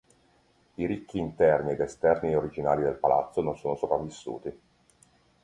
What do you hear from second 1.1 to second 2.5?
interni ed esterni